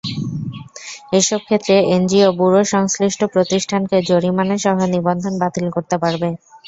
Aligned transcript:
এসব 1.13 1.39
ক্ষেত্রে 1.41 1.75
NGO 1.95 2.29
bureau 2.37 2.61
সংশ্লিষ্ট 2.73 3.21
প্রতিষ্ঠানকে 3.33 3.97
জরিমানাসহ 4.09 4.77
নিবন্ধন 4.93 5.33
বাতিল 5.41 5.65
করতে 5.75 5.95
পারবে। 6.03 6.29